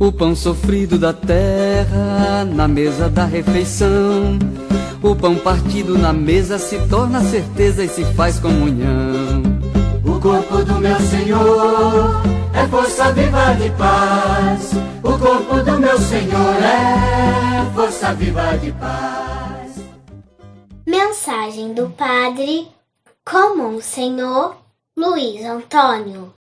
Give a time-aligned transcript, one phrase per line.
[0.00, 4.38] O pão sofrido da terra na mesa da refeição.
[5.02, 9.42] O pão partido na mesa se torna certeza e se faz comunhão.
[10.02, 12.22] O corpo do meu Senhor
[12.54, 14.70] é força viva de paz.
[15.02, 19.82] O corpo do meu Senhor é força viva de paz.
[20.86, 22.68] Mensagem do Padre
[23.22, 24.56] Comum Senhor
[24.96, 26.39] Luiz Antônio.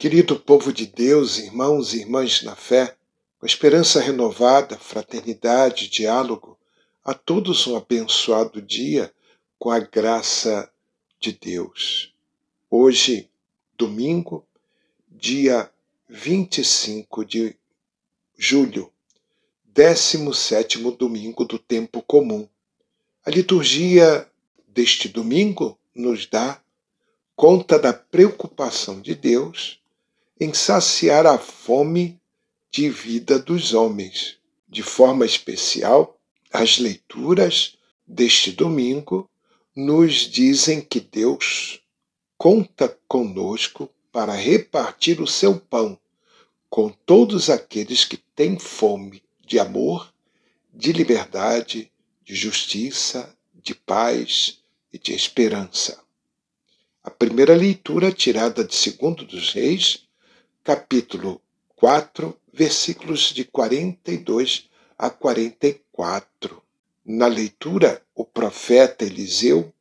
[0.00, 2.96] Querido povo de Deus, irmãos e irmãs na fé,
[3.38, 6.58] com esperança renovada, fraternidade, diálogo,
[7.04, 9.12] a todos um abençoado dia
[9.58, 10.72] com a graça
[11.20, 12.14] de Deus.
[12.70, 13.28] Hoje,
[13.76, 14.42] domingo,
[15.06, 15.70] dia
[16.08, 17.54] 25 de
[18.38, 18.90] julho,
[19.66, 22.48] 17 domingo do tempo comum.
[23.22, 24.26] A liturgia
[24.66, 26.58] deste domingo nos dá
[27.36, 29.79] conta da preocupação de Deus
[30.40, 32.18] em saciar a fome
[32.72, 34.38] de vida dos homens.
[34.66, 36.18] De forma especial,
[36.50, 39.28] as leituras deste domingo
[39.76, 41.82] nos dizem que Deus
[42.38, 45.98] conta conosco para repartir o seu pão
[46.70, 50.10] com todos aqueles que têm fome de amor,
[50.72, 51.92] de liberdade,
[52.24, 56.02] de justiça, de paz e de esperança.
[57.02, 60.08] A primeira leitura, tirada de Segundo dos Reis,
[60.70, 61.42] capítulo
[61.74, 66.62] 4, versículos de 42 a 44.
[67.04, 69.74] Na leitura, o profeta Eliseu,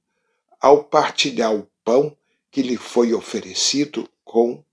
[0.59, 2.17] ao partilhar o pão
[2.49, 4.65] que lhe foi oferecido com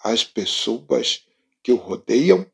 [0.00, 1.24] as pessoas
[1.62, 2.44] que o rodeiam,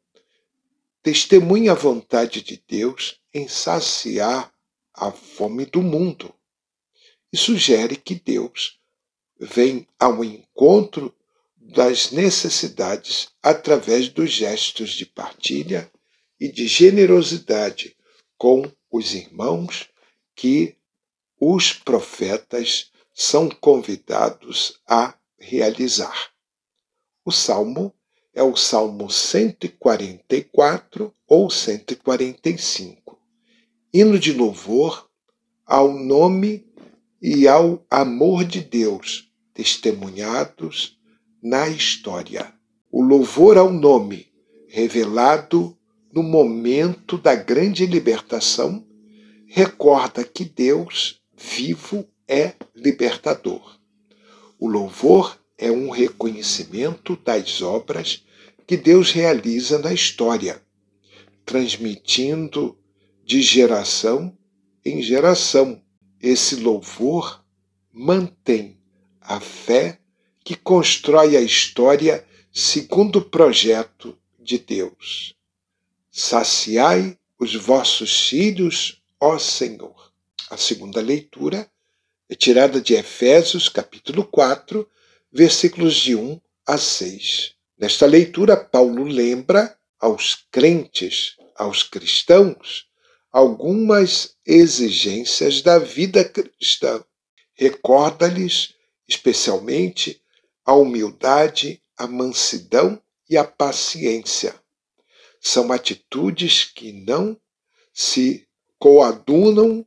[1.02, 4.52] testemunha a vontade de Deus em saciar
[4.92, 6.34] a fome do mundo
[7.32, 8.78] e sugere que Deus
[9.40, 11.15] vem ao encontro
[11.74, 15.90] das necessidades através dos gestos de partilha
[16.38, 17.96] e de generosidade
[18.38, 19.88] com os irmãos
[20.34, 20.76] que
[21.40, 26.30] os profetas são convidados a realizar.
[27.24, 27.92] O salmo
[28.32, 33.18] é o Salmo 144 ou 145,
[33.92, 35.10] hino de louvor
[35.64, 36.66] ao nome
[37.20, 40.96] e ao amor de Deus testemunhados
[41.46, 42.52] na história.
[42.90, 44.26] O louvor ao nome
[44.66, 45.78] revelado
[46.12, 48.84] no momento da grande libertação
[49.46, 53.78] recorda que Deus vivo é libertador.
[54.58, 58.24] O louvor é um reconhecimento das obras
[58.66, 60.60] que Deus realiza na história,
[61.44, 62.76] transmitindo
[63.24, 64.36] de geração
[64.84, 65.80] em geração.
[66.20, 67.44] Esse louvor
[67.92, 68.80] mantém
[69.20, 70.00] a fé
[70.46, 75.34] que constrói a história segundo o projeto de Deus.
[76.08, 80.12] Saciai os vossos filhos, ó Senhor.
[80.48, 81.68] A segunda leitura
[82.28, 84.88] é tirada de Efésios, capítulo 4,
[85.32, 87.54] versículos de 1 a 6.
[87.76, 92.86] Nesta leitura, Paulo lembra aos crentes, aos cristãos,
[93.32, 97.04] algumas exigências da vida cristã.
[97.52, 98.74] Recorda-lhes,
[99.08, 100.22] especialmente,
[100.66, 103.00] a humildade, a mansidão
[103.30, 104.60] e a paciência.
[105.40, 107.40] São atitudes que não
[107.94, 108.46] se
[108.76, 109.86] coadunam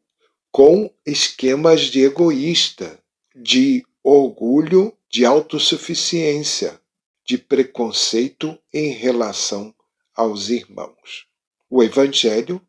[0.52, 2.98] com esquemas de egoísta,
[3.36, 6.82] de orgulho, de autossuficiência,
[7.26, 9.76] de preconceito em relação
[10.16, 11.28] aos irmãos.
[11.70, 12.66] O Evangelho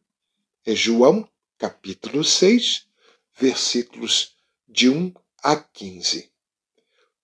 [0.66, 2.87] é João, capítulo 6,
[3.38, 4.37] versículos
[4.69, 6.30] de 1 a 15.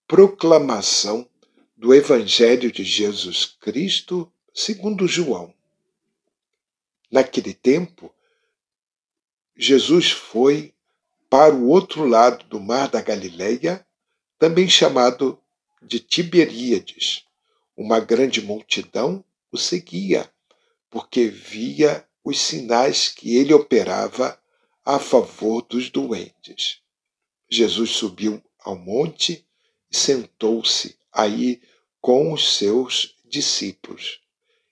[0.09, 1.29] Proclamação
[1.77, 5.53] do Evangelho de Jesus Cristo segundo João.
[7.11, 8.15] Naquele tempo,
[9.57, 10.73] Jesus foi
[11.29, 13.85] para o outro lado do mar da Galileia,
[14.39, 15.41] também chamado
[15.83, 17.25] de Tiberíades,
[17.77, 20.31] uma grande multidão o seguia,
[20.89, 24.41] porque via os sinais que ele operava
[24.85, 26.81] a favor dos doentes.
[27.51, 29.46] Jesus subiu ao monte
[29.97, 31.61] sentou-se aí
[32.01, 34.21] com os seus discípulos.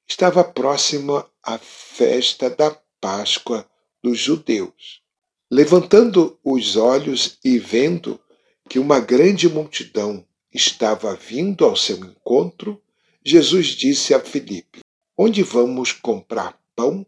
[0.06, 3.68] Estava próxima a festa da Páscoa
[4.02, 5.02] dos judeus.
[5.50, 8.20] Levantando os olhos e vendo
[8.68, 12.80] que uma grande multidão estava vindo ao seu encontro,
[13.24, 14.80] Jesus disse a Filipe:
[15.16, 17.06] Onde vamos comprar pão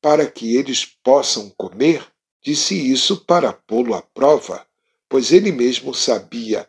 [0.00, 2.06] para que eles possam comer?
[2.42, 4.66] Disse isso para pô-lo à prova,
[5.08, 6.68] pois ele mesmo sabia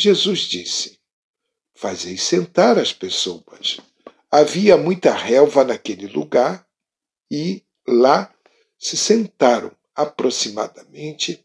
[0.00, 1.00] Jesus disse:
[1.74, 3.78] Fazei sentar as pessoas.
[4.30, 6.64] Havia muita relva naquele lugar
[7.28, 8.32] e lá
[8.78, 11.44] se sentaram aproximadamente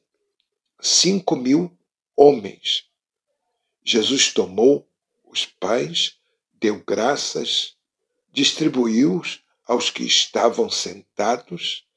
[0.79, 1.75] cinco mil
[2.15, 2.87] homens.
[3.83, 4.87] Jesus tomou
[5.23, 6.19] os pães,
[6.53, 7.75] deu graças,
[8.31, 11.87] distribuiu-os aos que estavam sentados,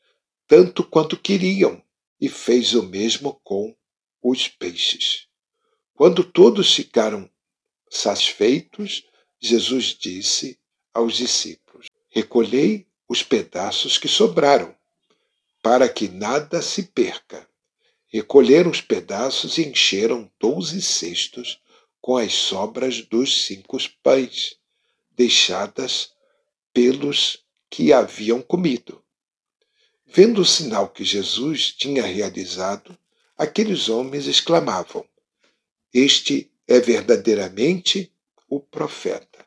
[0.48, 1.84] tanto quanto queriam,
[2.18, 3.76] e fez o mesmo com
[4.22, 5.26] os peixes.
[5.96, 7.28] Quando todos ficaram
[7.88, 9.06] satisfeitos,
[9.40, 10.58] Jesus disse
[10.92, 14.76] aos discípulos: Recolhei os pedaços que sobraram,
[15.62, 17.48] para que nada se perca.
[18.08, 21.58] Recolheram os pedaços e encheram doze cestos
[21.98, 24.54] com as sobras dos cinco pães,
[25.12, 26.12] deixadas
[26.74, 29.02] pelos que haviam comido.
[30.04, 32.96] Vendo o sinal que Jesus tinha realizado,
[33.36, 35.02] aqueles homens exclamavam:
[35.98, 38.12] Este é verdadeiramente
[38.50, 39.46] o profeta,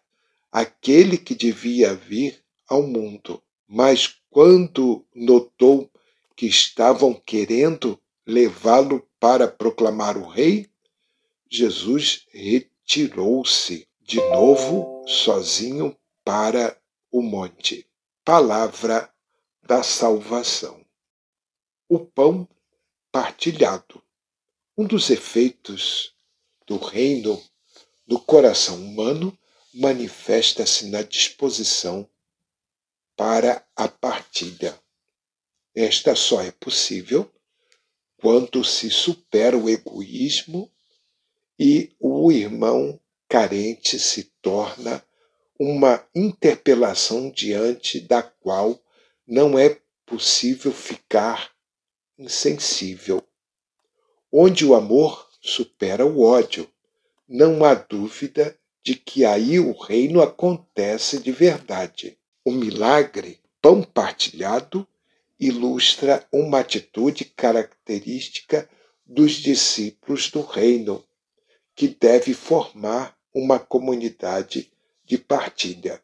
[0.51, 3.39] aquele que devia vir ao mundo.
[3.67, 5.91] Mas quando notou
[6.35, 10.67] que estavam querendo levá-lo para proclamar o rei,
[11.47, 15.95] Jesus retirou-se de novo sozinho
[16.25, 16.75] para
[17.11, 17.87] o monte.
[18.25, 19.07] Palavra
[19.61, 20.83] da salvação.
[21.87, 22.49] O pão
[23.11, 24.01] partilhado.
[24.75, 26.17] Um dos efeitos
[26.69, 27.43] do reino
[28.05, 29.35] do coração humano
[29.73, 32.07] manifesta-se na disposição
[33.17, 34.79] para a partilha.
[35.75, 37.29] Esta só é possível
[38.17, 40.71] quando se supera o egoísmo
[41.57, 45.03] e o irmão carente se torna
[45.59, 48.79] uma interpelação diante da qual
[49.27, 51.51] não é possível ficar
[52.17, 53.23] insensível.
[54.31, 56.69] Onde o amor supera o ódio,
[57.27, 62.17] não há dúvida de que aí o reino acontece de verdade.
[62.43, 64.87] O milagre, pão partilhado,
[65.39, 68.69] ilustra uma atitude característica
[69.05, 71.03] dos discípulos do reino,
[71.75, 74.71] que deve formar uma comunidade
[75.05, 76.01] de partilha.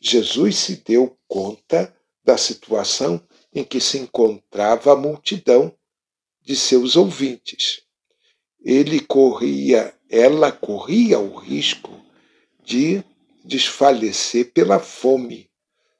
[0.00, 1.94] Jesus se deu conta
[2.24, 3.20] da situação
[3.52, 5.74] em que se encontrava a multidão
[6.40, 7.82] de seus ouvintes.
[8.62, 11.90] Ele corria, ela corria o risco
[12.62, 13.02] de
[13.44, 15.50] desfalecer pela fome,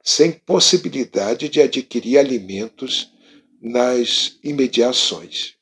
[0.02, 3.12] sem possibilidade de adquirir alimentos
[3.60, 5.54] nas imediações.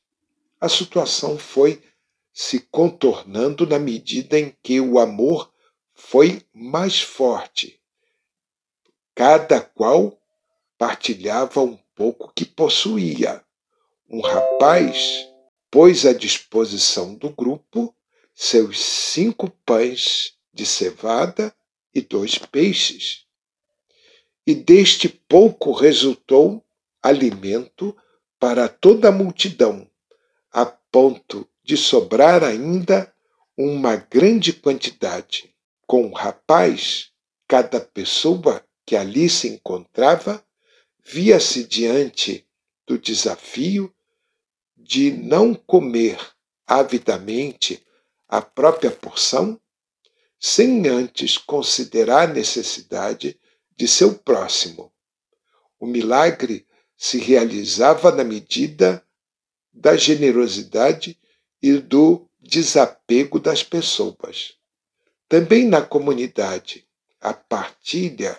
[0.59, 1.81] A situação foi
[2.33, 5.51] se contornando na medida em que o amor
[5.93, 7.79] foi mais forte.
[9.13, 10.17] Cada qual
[10.77, 13.43] partilhava um pouco que possuía.
[14.09, 15.27] Um rapaz
[15.71, 17.95] pôs à disposição do grupo
[18.33, 21.53] seus cinco pães de cevada
[21.93, 23.25] e dois peixes.
[24.47, 26.65] E deste pouco resultou
[27.03, 27.95] alimento
[28.39, 29.89] para toda a multidão,
[30.51, 33.13] a ponto de sobrar ainda
[33.57, 35.53] uma grande quantidade
[35.85, 37.11] com o rapaz,
[37.47, 40.43] cada pessoa que ali se encontrava
[41.03, 42.47] via-se diante
[42.87, 43.93] do desafio
[44.89, 46.17] de não comer
[46.65, 47.85] avidamente
[48.27, 49.61] a própria porção,
[50.39, 53.39] sem antes considerar a necessidade
[53.77, 54.91] de seu próximo.
[55.79, 56.65] O milagre
[56.97, 59.05] se realizava na medida
[59.71, 61.15] da generosidade
[61.61, 64.55] e do desapego das pessoas.
[65.27, 66.83] Também na comunidade,
[67.21, 68.35] a partilha,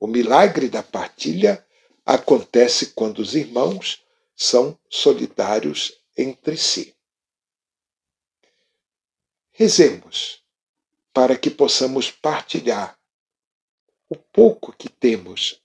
[0.00, 1.64] o milagre da partilha,
[2.04, 4.02] acontece quando os irmãos
[4.34, 6.94] são solidários entre si.
[9.50, 10.42] Rezemos
[11.12, 12.98] para que possamos partilhar
[14.08, 15.62] o pouco que temos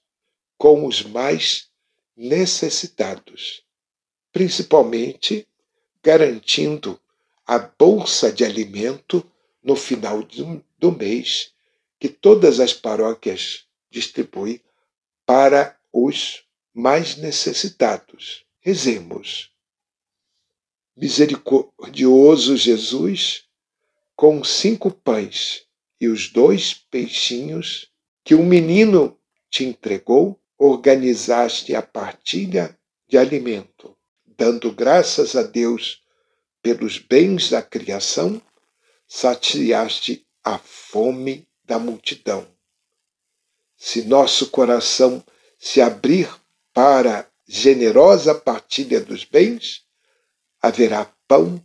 [0.58, 1.70] com os mais
[2.16, 3.64] necessitados,
[4.32, 5.48] principalmente
[6.04, 7.00] garantindo
[7.46, 9.30] a bolsa de alimento
[9.64, 10.22] no final
[10.78, 11.54] do mês
[12.00, 14.62] que todas as paróquias distribuem
[15.26, 16.44] para os
[16.74, 18.47] mais necessitados.
[18.68, 19.50] Rezemos.
[20.94, 23.46] Misericordioso Jesus,
[24.14, 25.66] com cinco pães
[26.02, 27.90] e os dois peixinhos
[28.26, 29.18] que o menino
[29.50, 36.04] te entregou, organizaste a partilha de alimento, dando graças a Deus
[36.62, 38.42] pelos bens da criação,
[39.08, 42.46] saciaste a fome da multidão.
[43.78, 45.24] Se nosso coração
[45.58, 46.30] se abrir
[46.74, 49.84] para generosa partilha dos bens,
[50.62, 51.64] haverá pão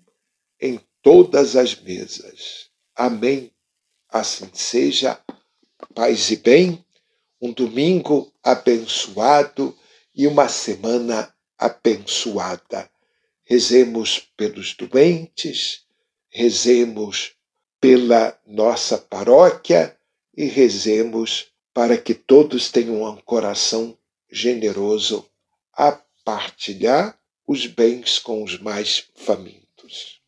[0.61, 2.71] em todas as mesas.
[2.95, 3.51] Amém.
[4.09, 5.21] Assim seja.
[5.95, 6.85] Paz e bem,
[7.41, 9.77] um domingo abençoado
[10.15, 12.89] e uma semana abençoada.
[13.43, 15.85] Rezemos pelos doentes,
[16.31, 17.33] rezemos
[17.81, 19.99] pela nossa paróquia
[20.37, 23.99] e rezemos para que todos tenham um coração
[24.31, 25.29] generoso
[25.83, 30.21] a partilhar os bens com os mais famintos.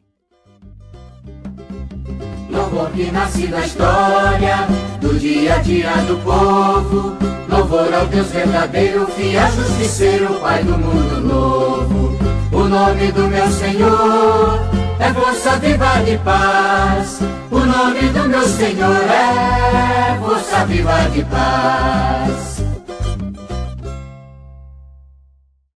[2.50, 4.66] Louvor que nasce da história,
[5.00, 7.16] do dia a dia do povo.
[7.48, 12.18] Louvor ao Deus verdadeiro, fiel, justiceiro, Pai do mundo novo.
[12.52, 14.58] O nome do meu Senhor
[14.98, 17.20] é força viva de paz.
[17.52, 22.53] O nome do meu Senhor é força viva de paz.